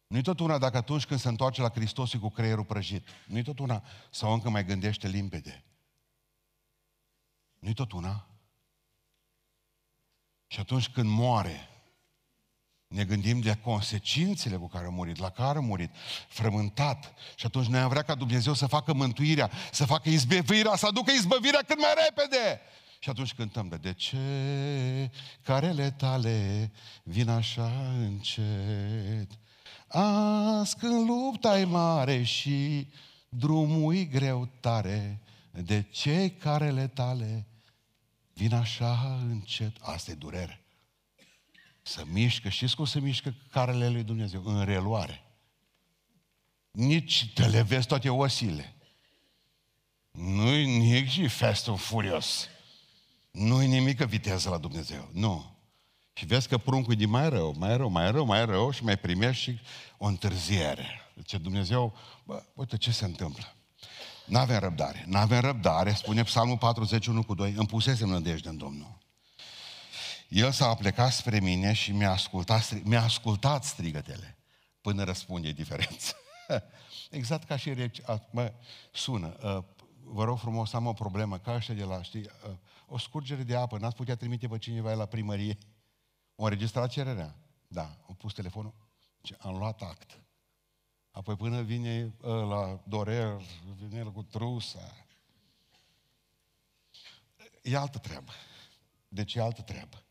[0.07, 3.09] Nu-i tot una dacă atunci când se întoarce la Hristos e cu creierul prăjit.
[3.27, 5.65] Nu-i tot una sau încă mai gândește limpede.
[7.59, 8.27] Nu-i tot una.
[10.47, 11.69] Și atunci când moare,
[12.89, 15.91] ne gândim de consecințele cu care a murit, la care a murit,
[16.29, 17.15] frământat.
[17.35, 21.11] Și atunci noi am vrea ca Dumnezeu să facă mântuirea, să facă izbăvirea, să aducă
[21.11, 22.61] izbăvirea cât mai repede.
[22.99, 24.19] Și atunci cântăm de de ce
[25.43, 26.71] carele tale
[27.03, 29.31] vin așa încet.
[29.89, 32.89] Azi când lupta e mare și
[33.29, 35.21] drumul e greu tare,
[35.51, 37.47] de ce carele tale
[38.33, 39.77] vin așa încet?
[39.81, 40.63] Asta e durere.
[41.89, 44.43] Să mișcă, știți cum se mișcă carele lui Dumnezeu?
[44.45, 45.23] În reluare.
[46.71, 48.77] Nici te le vezi toate osile.
[50.11, 52.49] Nu-i nici și Fast and Furious.
[53.31, 55.09] Nu-i nimică viteză la Dumnezeu.
[55.13, 55.57] Nu.
[56.13, 58.85] Și vezi că pruncul e de mai rău, mai rău, mai rău, mai rău și
[58.85, 59.59] mai primești și
[59.99, 61.01] o întârziere.
[61.15, 63.57] Deci Dumnezeu, bă, uite ce se întâmplă.
[64.25, 65.05] N-avem răbdare.
[65.07, 68.99] N-avem răbdare, spune Psalmul 41 cu 2, îmi pusesem nădejde în Domnul.
[70.29, 74.39] El s-a plecat spre mine și mi-a ascultat, mi-a ascultat strigătele
[74.81, 76.17] până răspunde diferență.
[77.11, 78.03] exact ca și rece...
[78.31, 78.53] Mă,
[78.93, 79.37] sună.
[79.43, 79.65] Uh,
[80.03, 83.57] vă rog frumos, am o problemă, ca ăștia de la, știi, uh, o scurgere de
[83.57, 85.59] apă, n-ați putea trimite pe cineva la primărie?
[86.35, 87.37] O înregistrat cererea?
[87.69, 88.75] Da, am pus telefonul,
[89.39, 90.21] am luat act.
[91.11, 93.43] Apoi până vine la Dorel,
[93.77, 95.07] vine el cu trusa.
[97.63, 98.33] E altă treabă.
[99.09, 100.03] Deci e altă treabă.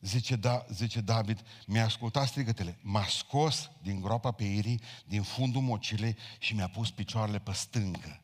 [0.00, 5.62] Zice, da, zice David, mi-a ascultat strigătele, m-a scos din groapa pe irii, din fundul
[5.62, 8.22] mocilei și mi-a pus picioarele pe stângă.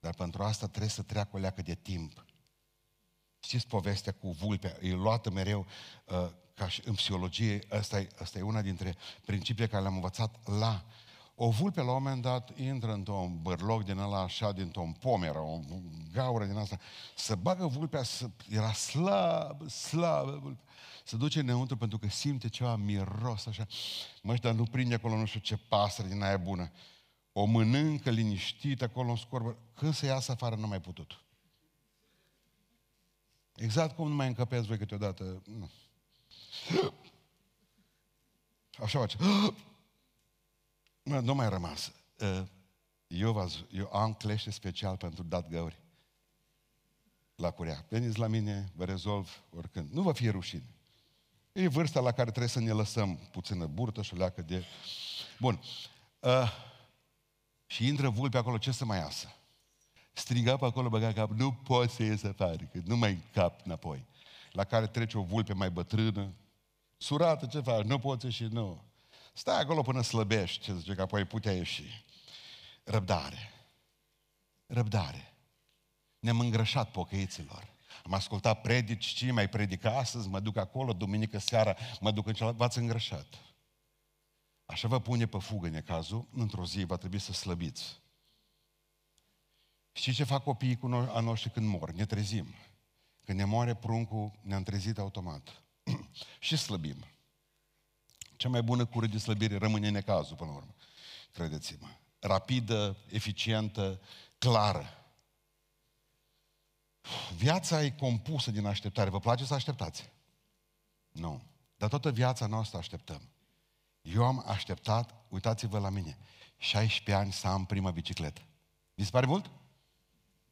[0.00, 2.24] Dar pentru asta trebuie să treacă o leacă de timp.
[3.40, 4.76] Știți povestea cu vulpea?
[4.80, 5.66] E luată mereu
[6.04, 10.48] uh, ca și în psihologie, asta e, asta e una dintre principiile care le-am învățat
[10.58, 10.84] la
[11.38, 15.60] o vulpe la un moment dat intră într-un bărloc din ăla așa, dintr-un pomeră, o
[16.12, 16.78] gaură din asta,
[17.14, 20.62] să bagă vulpea, să, era slab, slab, vulpe.
[21.04, 23.66] Se duce înăuntru pentru că simte ceva miros așa.
[24.22, 26.70] Mă, dar nu prinde acolo nu știu ce pasăre din aia bună.
[27.32, 29.56] O mănâncă liniștit acolo în scorbă.
[29.74, 31.20] Când să iasă afară, nu mai putut.
[33.54, 35.42] Exact cum nu mai încăpeți voi câteodată.
[35.44, 35.70] Nu.
[38.82, 39.16] Așa face.
[41.06, 41.92] Nu mai rămas.
[43.06, 45.80] Eu, v eu am clește special pentru dat găuri
[47.34, 47.84] la curea.
[47.88, 49.90] Veniți la mine, vă rezolv oricând.
[49.90, 50.74] Nu vă fie rușine.
[51.52, 54.64] E vârsta la care trebuie să ne lăsăm puțină burtă și o leacă de...
[55.40, 55.60] Bun.
[56.20, 56.52] Uh,
[57.66, 59.32] și intră vulpe acolo, ce să mai iasă?
[60.12, 64.04] Striga pe acolo, băga cap, nu poți să ies afară, că nu mai cap înapoi.
[64.52, 66.32] La care trece o vulpe mai bătrână,
[66.96, 67.84] surată, ce faci?
[67.84, 68.84] Nu poți și nu.
[69.36, 72.04] Stai acolo până slăbești, ce zice, că apoi putea ieși.
[72.84, 73.52] Răbdare.
[74.66, 75.34] Răbdare.
[76.18, 77.68] Ne-am îngrășat pocăiților.
[78.04, 82.32] Am ascultat predici, ce mai predică astăzi, mă duc acolo, duminică seara, mă duc în
[82.32, 83.26] celălalt, v-ați îngrășat.
[84.66, 88.00] Așa vă pune pe fugă necazul, într-o zi va trebui să slăbiți.
[89.92, 91.90] Și ce fac copiii cu noi, a noștri când mor?
[91.90, 92.54] Ne trezim.
[93.24, 95.62] Când ne moare pruncul, ne-am trezit automat.
[96.38, 97.04] și slăbim.
[98.36, 100.74] Cea mai bună cură de slăbire rămâne necazul, până la urmă.
[101.32, 101.88] Credeți-mă.
[102.18, 104.00] Rapidă, eficientă,
[104.38, 105.06] clară.
[107.36, 109.10] Viața e compusă din așteptare.
[109.10, 110.10] Vă place să așteptați?
[111.10, 111.42] Nu.
[111.76, 113.20] Dar toată viața noastră așteptăm.
[114.02, 116.18] Eu am așteptat, uitați-vă la mine,
[116.56, 118.40] 16 ani să am prima bicicletă.
[118.94, 119.50] Vi se pare mult?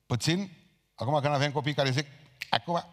[0.06, 0.50] Puțin?
[0.94, 2.06] Acum când avem copii care zic,
[2.50, 2.84] acum,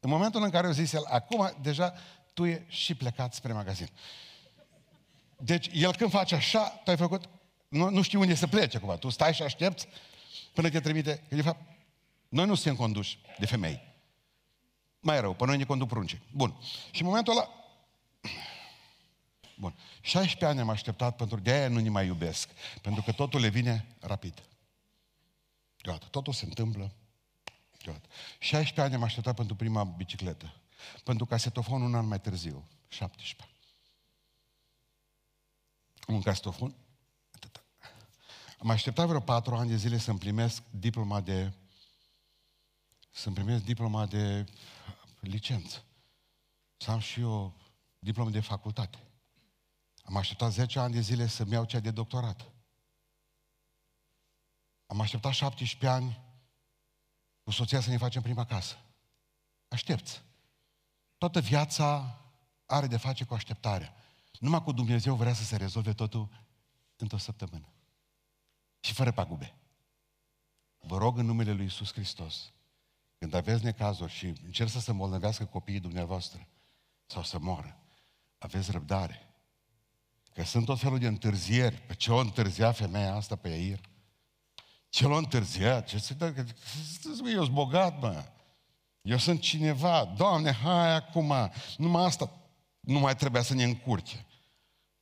[0.00, 1.94] în momentul în care eu zis el, acum deja
[2.36, 3.88] tu e și plecat spre magazin.
[5.36, 7.28] Deci el când face așa, tu ai făcut,
[7.68, 9.88] nu, nu știu unde să plece acum, tu stai și aștepți
[10.52, 11.60] până te trimite, că de fapt
[12.28, 13.80] noi nu suntem conduși de femei.
[15.00, 16.22] Mai rău, pe noi ne conduc prunce.
[16.32, 16.56] Bun.
[16.90, 17.50] Și în momentul ăla...
[19.62, 19.74] Bun.
[20.00, 22.48] 16 ani am așteptat pentru de aia nu ne mai iubesc.
[22.82, 24.42] Pentru că totul le vine rapid.
[25.82, 26.06] Gata.
[26.10, 26.92] Totul se întâmplă.
[27.84, 28.08] Gata.
[28.38, 30.54] 16 ani am așteptat pentru prima bicicletă.
[31.04, 32.68] Pentru casetofon un an mai târziu.
[32.88, 33.48] 17.
[36.06, 36.74] Un casetofon.
[38.58, 41.52] Am așteptat vreo patru ani de zile să-mi primesc diploma de
[43.10, 44.44] să-mi primesc diploma de
[45.20, 45.84] licență.
[46.76, 47.54] Să am și eu
[47.98, 48.98] diplomă de facultate.
[50.04, 52.50] Am așteptat 10 ani de zile să-mi iau cea de doctorat.
[54.86, 56.20] Am așteptat 17 ani
[57.42, 58.76] cu soția să ne facem prima casă.
[59.68, 60.22] Aștepți.
[61.18, 62.20] Toată viața
[62.66, 63.94] are de face cu așteptarea.
[64.38, 66.28] Numai cu Dumnezeu vrea să se rezolve totul
[66.96, 67.68] într-o săptămână.
[68.80, 69.54] Și fără pagube.
[70.78, 72.52] Vă rog în numele Lui Isus Hristos,
[73.18, 76.48] când aveți necazuri și încerc să se îmbolnăvească copiii dumneavoastră
[77.06, 77.78] sau să moară,
[78.38, 79.30] aveți răbdare.
[80.32, 81.76] Că sunt tot felul de întârzieri.
[81.76, 83.80] Pe ce o întârzia femeia asta pe Iair?
[84.88, 85.86] Ce l-a întârziat?
[85.86, 86.46] Ce se dă?
[87.32, 88.24] Eu sunt bogat, mă.
[89.06, 90.04] Eu sunt cineva.
[90.04, 91.32] Doamne, hai acum.
[91.76, 92.30] Numai asta
[92.80, 94.26] nu mai trebuia să ne încurce.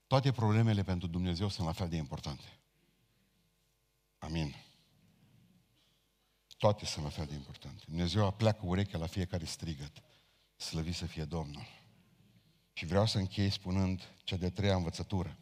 [0.07, 2.45] Toate problemele pentru Dumnezeu sunt la fel de importante.
[4.19, 4.55] Amin.
[6.57, 7.83] Toate sunt la fel de importante.
[7.87, 10.03] Dumnezeu apleacă urechea la fiecare strigăt.
[10.57, 11.67] Slăvit să fie Domnul.
[12.73, 15.37] Și vreau să închei spunând cea de treia învățătură.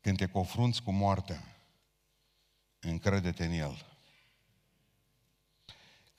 [0.00, 1.56] Când te confrunți cu moartea,
[2.80, 3.89] încrede-te în El.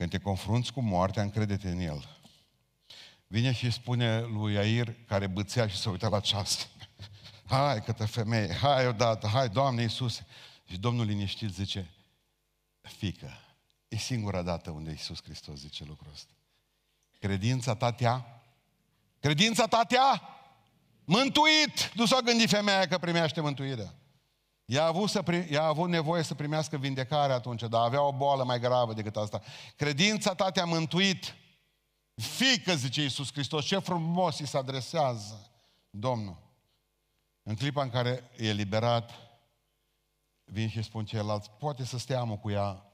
[0.01, 2.17] Când te confrunți cu moartea, încrede-te în El.
[3.27, 6.67] Vine și spune lui Air, care bățea și se uita la ceas.
[7.45, 10.25] Hai, câtă femeie, hai odată, hai, Doamne Iisuse.
[10.65, 11.91] Și Domnul liniștit zice,
[12.81, 13.31] fică,
[13.87, 16.33] e singura dată unde Iisus Hristos zice lucrul ăsta.
[17.19, 18.41] Credința ta te-a?
[19.19, 20.21] Credința ta te-a?
[21.03, 21.91] Mântuit!
[21.93, 23.93] Nu s-a gândit femeia că primește mântuirea.
[24.71, 28.01] Ea a, avut să prim, ea a avut nevoie să primească vindecare atunci, dar avea
[28.01, 29.41] o boală mai gravă decât asta.
[29.75, 31.36] Credința ta te-a mântuit.
[32.15, 35.49] Fică, zice Iisus Hristos, ce frumos îi se adresează
[35.89, 36.38] Domnul.
[37.43, 39.12] În clipa în care e liberat,
[40.43, 42.86] vin și spun ceilalți, poate să stea cu ea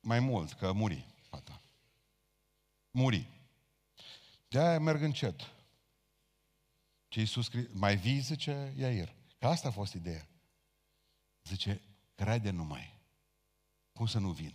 [0.00, 1.60] mai mult, că muri fata.
[2.90, 3.28] Muri.
[4.48, 5.40] De-aia merg încet.
[7.08, 9.20] Ce Iisus mai vii, zice Iair.
[9.42, 10.28] Că asta a fost ideea.
[11.44, 11.80] Zice,
[12.14, 13.00] crede numai.
[13.92, 14.54] Cum să nu vin?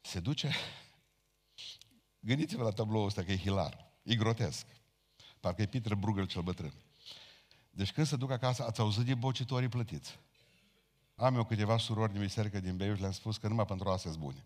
[0.00, 0.52] Se duce...
[2.20, 3.90] Gândiți-vă la tabloul ăsta că e hilar.
[4.02, 4.66] E grotesc.
[5.40, 6.72] Parcă e Peter Bruegel cel bătrân.
[7.70, 10.18] Deci când se duc acasă, ați auzit de bocitorii plătiți.
[11.14, 14.22] Am eu câteva surori din biserică din Beiuș, le-am spus că numai pentru astea sunt
[14.22, 14.44] bune.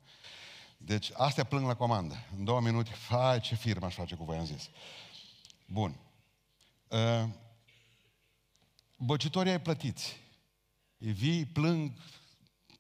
[0.77, 2.15] Deci astea plâng la comandă.
[2.37, 4.69] În două minute, fai ce firmă aș face cu voi, am zis.
[5.67, 6.11] Bun.
[6.93, 7.29] Uh,
[8.97, 10.17] bocitorii ai plătiți.
[10.99, 11.93] E vii, plâng,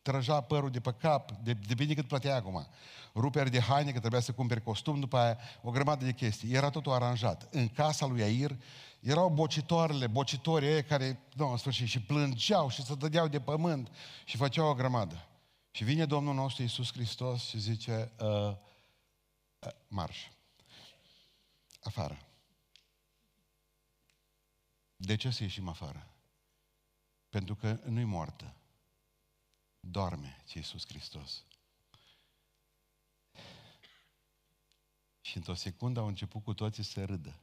[0.03, 2.67] trăja părul de pe cap, de, bine cât plătea acum.
[3.15, 6.53] Ruperi de haine, că trebuia să cumperi costum, după aia o grămadă de chestii.
[6.53, 7.49] Era totul aranjat.
[7.55, 8.57] În casa lui Air
[9.01, 13.91] erau bocitoarele, bocitorii ei care, nu, în sfârșit, și plângeau și se dădeau de pământ
[14.25, 15.27] și făceau o grămadă.
[15.71, 18.57] Și vine Domnul nostru Iisus Hristos și zice, uh,
[19.59, 20.19] uh, marș,
[21.83, 22.19] afară.
[25.05, 26.09] De ce să ieșim afară?
[27.29, 28.55] Pentru că nu-i moartă.
[29.81, 31.45] Doarme, ce Iisus Hristos.
[35.21, 37.41] Și într-o secundă au început cu toții să râdă.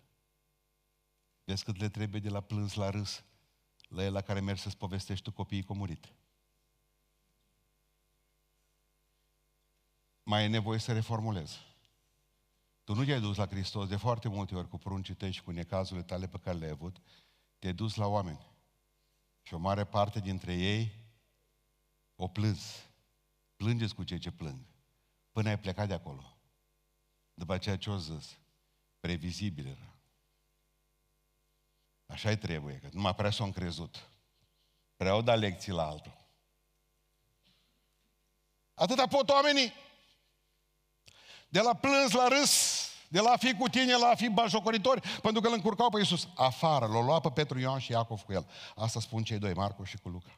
[1.44, 3.24] Vezi cât le trebuie de la plâns la râs,
[3.88, 6.14] la el la care mergi să-ți povestești tu copiii comurit.
[10.24, 11.60] Mai e nevoie să reformulez.
[12.84, 15.52] Tu nu te-ai dus la Hristos de foarte multe ori cu pruncii tăi și cu
[15.52, 17.02] necazurile tale pe care le-ai avut,
[17.60, 18.48] te-ai dus la oameni.
[19.42, 20.96] Și o mare parte dintre ei
[22.16, 22.62] o plâns.
[23.56, 24.60] Plângeți cu cei ce plâng.
[25.32, 26.38] Până ai plecat de acolo.
[27.34, 28.38] După aceea ce o zis?
[29.00, 29.94] Previzibil era.
[32.06, 34.10] Așa-i trebuie, că numai prea s-au încrezut.
[34.98, 36.18] Prea au dat lecții la altul.
[38.74, 39.74] Atâta pot oamenii.
[41.50, 45.02] De la plâns la râs, de la a fi cu tine la a fi bajocoritori,
[45.22, 46.28] pentru că îl încurcau pe Iisus.
[46.36, 48.50] Afară, l-au luat pe Petru Ioan și Iacov cu el.
[48.76, 50.36] Asta spun cei doi, Marco și cu Luca.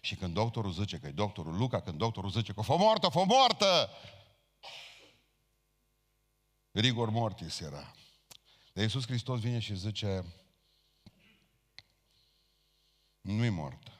[0.00, 3.24] Și când doctorul zice că e doctorul Luca, când doctorul zice că fă moartă, fă
[3.26, 3.90] moartă,
[6.70, 7.94] rigor mortis era.
[8.72, 10.24] De Iisus Hristos vine și zice,
[13.20, 13.92] nu-i mort.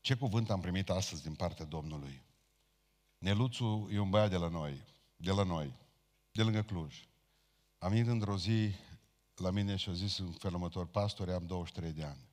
[0.00, 2.22] Ce cuvânt am primit astăzi din partea Domnului?
[3.18, 4.84] Neluțu e un băiat de la noi,
[5.16, 5.76] de la noi,
[6.32, 7.08] de lângă Cluj.
[7.78, 8.74] Am venit într-o zi
[9.36, 12.28] la mine și a zis în felul următor, pastore, am 23 de ani.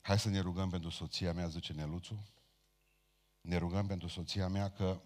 [0.00, 2.28] Hai să ne rugăm pentru soția mea, zice Neluțu.
[3.40, 5.00] Ne rugăm pentru soția mea că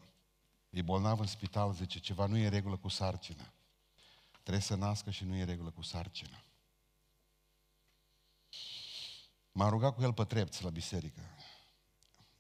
[0.71, 3.53] e bolnav în spital, zice, ceva nu e în regulă cu sarcina.
[4.43, 6.45] Trebuie să nască și nu e în regulă cu sarcina.
[9.53, 11.21] M-am rugat cu el pe trepți la biserică.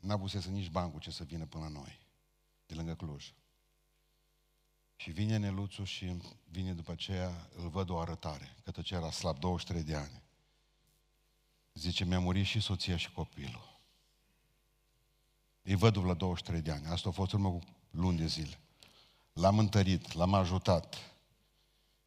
[0.00, 2.00] N-a busese nici bani cu ce să vină până la noi,
[2.66, 3.32] de lângă Cluj.
[5.02, 6.16] Și vine Neluțu și
[6.50, 10.22] vine după aceea, îl văd o arătare, că ce era slab, 23 de ani.
[11.74, 13.80] Zice, mi-a murit și soția și copilul.
[15.62, 16.86] E văduv la 23 de ani.
[16.86, 18.58] Asta a fost urmă cu luni de zile.
[19.32, 20.96] L-am întărit, l-am ajutat.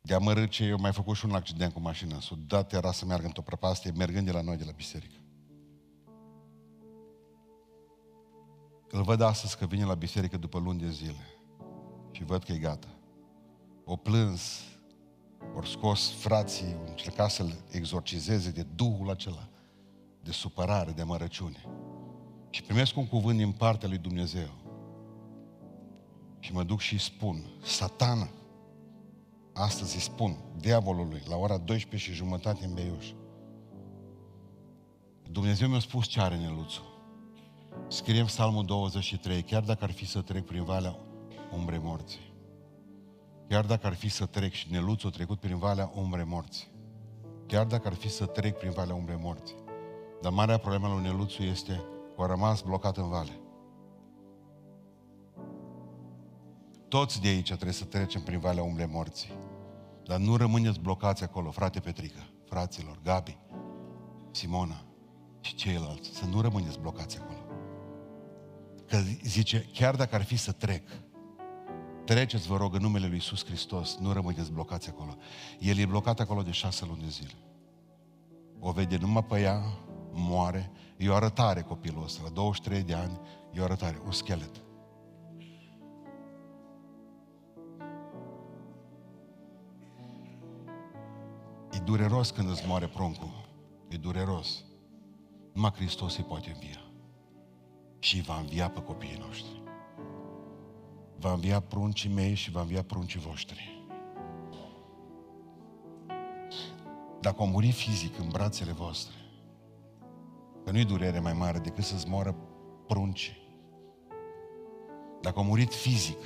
[0.01, 2.19] De amărât ce eu mai făcut și un accident cu mașina.
[2.19, 5.19] S-a dat era să meargă într-o prăpastie, mergând de la noi, de la biserică.
[8.89, 11.34] Îl văd astăzi că vine la biserică după luni de zile.
[12.15, 12.87] Și văd că e gata.
[13.85, 14.61] O plâns,
[15.55, 19.49] ori scos frații, au încercat să-l exorcizeze de duhul acela,
[20.23, 21.65] de supărare, de amărăciune.
[22.49, 24.49] Și primesc un cuvânt din partea lui Dumnezeu.
[26.39, 28.29] Și mă duc și îi spun, satana,
[29.53, 33.11] astăzi îi spun, diavolului, la ora 12 și jumătate în Beiuș.
[35.31, 36.81] Dumnezeu mi-a spus ce are Neluțu.
[37.87, 40.99] Scriem Psalmul 23, chiar dacă ar fi să trec prin valea
[41.57, 42.33] umbrei morții.
[43.47, 46.67] Chiar dacă ar fi să trec și Neluțu a trecut prin valea umbrei morții.
[47.47, 49.55] Chiar dacă ar fi să trec prin valea umbrei morții.
[50.21, 51.81] Dar marea problemă lui Neluțu este
[52.15, 53.39] că a rămas blocat în vale.
[56.87, 59.31] Toți de aici trebuie să trecem prin valea umbrei morții.
[60.03, 63.37] Dar nu rămâneți blocați acolo, frate Petrică, fraților, Gabi,
[64.31, 64.85] Simona
[65.41, 66.09] și ceilalți.
[66.09, 67.37] Să nu rămâneți blocați acolo.
[68.87, 70.83] Că zice, chiar dacă ar fi să trec,
[72.05, 75.17] treceți, vă rog, în numele Lui Iisus Hristos, nu rămâneți blocați acolo.
[75.59, 77.33] El e blocat acolo de șase luni de zile.
[78.59, 79.61] O vede numai pe ea,
[80.11, 83.19] moare, e o arătare copilul ăsta, la 23 de ani,
[83.53, 84.63] e o arătare, un schelet.
[91.71, 93.47] E dureros când îți moare pruncul.
[93.87, 94.63] E dureros.
[95.53, 96.81] Numai Hristos îi poate învia.
[97.99, 99.64] Și va învia pe copiii noștri.
[101.25, 103.87] Va învia pruncii mei și va învia pruncii voștri.
[107.21, 109.13] Dacă o muri fizic în brațele voastre,
[110.63, 112.35] Că nu-i durere mai mare decât să-ți moară
[112.87, 113.37] prunci.
[115.21, 116.17] Dacă a murit fizic,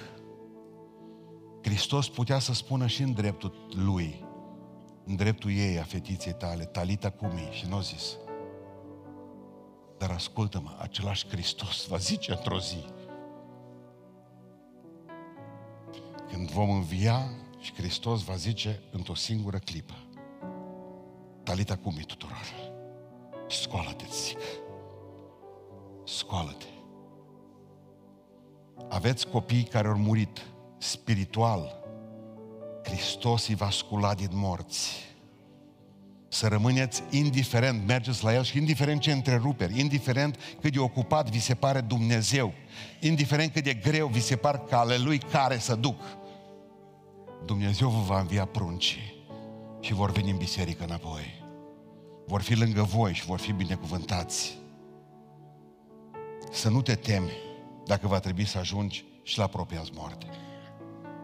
[1.61, 4.25] Hristos putea să spună și în dreptul lui,
[5.05, 8.17] în dreptul ei, a fetiței tale, Talita Cumi, și nu a zis.
[9.97, 12.85] Dar ascultă-mă, același Hristos va zice într-o zi,
[16.49, 17.29] când vom învia
[17.59, 19.93] și Hristos va zice într-o singură clipă,
[21.43, 22.45] Talita Cumi tuturor.
[23.49, 24.37] Scoală-te, zic.
[26.05, 26.65] Scoală-te.
[28.89, 30.41] Aveți copii care au murit
[30.77, 31.83] spiritual.
[32.83, 35.07] Hristos îi va scula din morți.
[36.27, 41.39] Să rămâneți indiferent, mergeți la El și indiferent ce întreruperi, indiferent cât de ocupat vi
[41.39, 42.53] se pare Dumnezeu,
[42.99, 46.01] indiferent cât de greu vi se par cale Lui care să duc,
[47.45, 49.13] Dumnezeu vă va învia pruncii
[49.79, 51.39] și vor veni în biserică înapoi
[52.29, 54.57] vor fi lângă voi și vor fi binecuvântați.
[56.51, 57.31] Să nu te temi
[57.85, 60.25] dacă va trebui să ajungi și la propria moarte.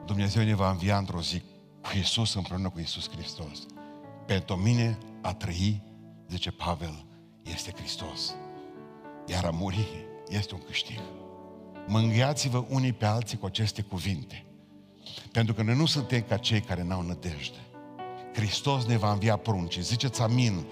[0.05, 1.41] Dumnezeu ne va învia într-o zi
[1.81, 3.65] cu Iisus împreună cu Iisus Hristos.
[4.25, 5.81] Pentru mine a trăi,
[6.29, 7.05] zice Pavel,
[7.43, 8.35] este Hristos.
[9.25, 9.87] Iar a muri
[10.29, 10.99] este un câștig.
[11.87, 14.44] Mângâiați-vă unii pe alții cu aceste cuvinte.
[15.31, 17.59] Pentru că noi nu suntem ca cei care n-au nădejde.
[18.33, 19.79] Hristos ne va învia prunci.
[19.79, 20.65] Ziceți amin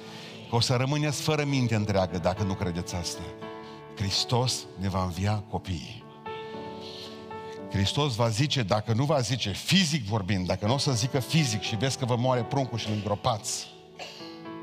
[0.49, 3.21] că o să rămâneți fără minte întreagă dacă nu credeți asta.
[3.95, 6.03] Hristos ne va învia copiii.
[7.71, 11.61] Hristos va zice, dacă nu va zice, fizic vorbind, dacă nu o să zică fizic
[11.61, 13.67] și vezi că vă moare pruncul și îl îngropați,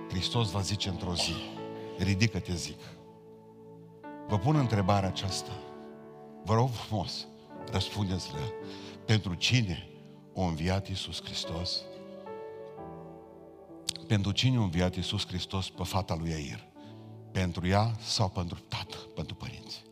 [0.09, 1.35] Hristos va zice într-o zi,
[1.99, 2.79] ridică-te, zic.
[4.29, 5.51] Vă pun întrebarea aceasta.
[6.45, 7.27] Vă rog frumos,
[7.73, 8.41] răspundeți-le.
[9.11, 9.89] Pentru cine
[10.37, 11.83] a înviat Iisus Hristos?
[14.07, 16.65] Pentru cine a înviat Iisus Hristos pe fata lui Air?
[17.33, 19.83] Pentru ea sau pentru tată, pentru părinți?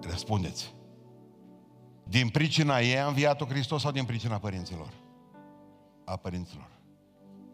[0.00, 0.74] Răspundeți.
[2.04, 4.92] Din pricina ei a înviat-o Hristos sau din pricina părinților?
[6.04, 6.70] A părinților.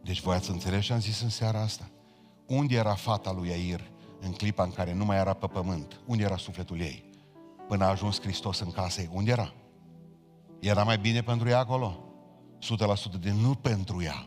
[0.03, 1.91] Deci voi ați înțeles ce am zis în seara asta?
[2.47, 3.91] Unde era fata lui Air
[4.21, 6.01] în clipa în care nu mai era pe pământ?
[6.07, 7.05] Unde era sufletul ei?
[7.67, 9.11] Până a ajuns Hristos în casă ei.
[9.13, 9.53] Unde era?
[10.61, 12.03] Era mai bine pentru ea acolo?
[13.17, 14.27] 100% de nu pentru ea.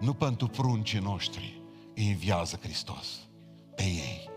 [0.00, 1.60] Nu pentru pruncii noștri.
[1.94, 3.06] Îi înviază Hristos
[3.74, 4.30] pe ei,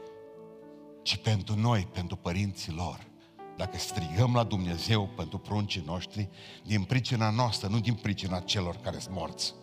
[1.04, 3.08] ci pentru noi, pentru părinții lor.
[3.58, 6.30] Dacă strigăm la Dumnezeu pentru pruncii noștri,
[6.66, 9.54] din pricina noastră, nu din pricina celor care sunt morți,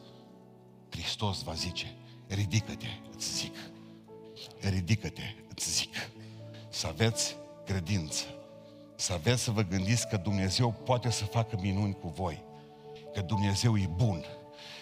[0.90, 3.56] Hristos va zice, ridică-te, îți zic,
[4.60, 5.94] ridică-te, îți zic,
[6.68, 8.35] să aveți credință
[8.96, 12.44] să aveți să vă gândiți că Dumnezeu poate să facă minuni cu voi,
[13.14, 14.24] că Dumnezeu e bun,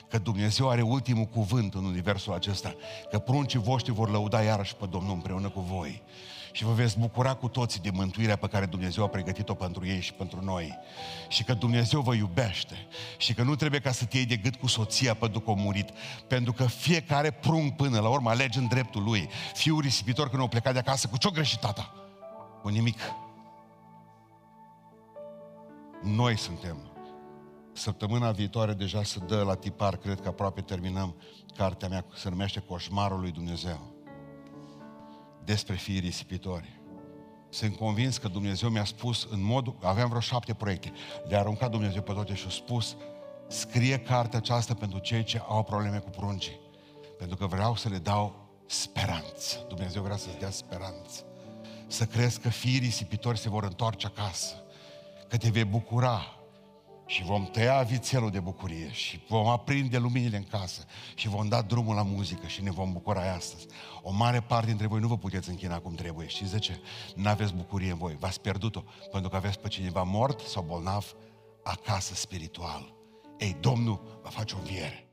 [0.09, 2.75] că Dumnezeu are ultimul cuvânt în universul acesta,
[3.11, 6.03] că pruncii voștri vor lăuda iarăși pe Domnul împreună cu voi
[6.55, 10.01] și vă veți bucura cu toții de mântuirea pe care Dumnezeu a pregătit-o pentru ei
[10.01, 10.79] și pentru noi.
[11.29, 12.87] Și că Dumnezeu vă iubește
[13.17, 15.91] și că nu trebuie ca să te iei de gât cu soția pe după murit,
[16.29, 19.29] pentru că fiecare prunc până la urmă alege în dreptul lui.
[19.55, 21.95] Fiul risipitor când au plecat de acasă, cu ce-o greșit tata?
[22.63, 22.99] Cu nimic.
[26.05, 26.77] Noi suntem.
[27.73, 31.15] Săptămâna viitoare deja se dă la tipar, cred că aproape terminăm
[31.57, 33.95] cartea mea, se numește Coșmarul lui Dumnezeu
[35.45, 36.81] despre fiii risipitori.
[37.49, 40.93] Sunt convins că Dumnezeu mi-a spus în modul, aveam vreo șapte proiecte,
[41.29, 42.97] le-a aruncat Dumnezeu pe toate și a spus,
[43.49, 46.61] scrie cartea aceasta pentru cei ce au probleme cu pruncii.
[47.19, 49.65] Pentru că vreau să le dau speranță.
[49.69, 51.25] Dumnezeu vrea să-ți dea speranță.
[51.87, 54.64] Să crezi că fiii risipitori se vor întoarce acasă.
[55.35, 56.37] Că te vei bucura
[57.07, 61.63] și vom tăia vițelul de bucurie și vom aprinde luminile în casă și vom da
[61.63, 63.67] drumul la muzică și ne vom bucura astăzi.
[64.03, 66.27] O mare parte dintre voi nu vă puteți închina cum trebuie.
[66.27, 66.81] Știți de ce?
[67.15, 68.17] Nu aveți bucurie în voi.
[68.19, 68.83] V-ați pierdut-o
[69.13, 71.15] pentru că aveți pe cineva mort sau bolnav
[71.63, 72.95] acasă spiritual.
[73.39, 75.04] Ei, Domnul va face o înviere.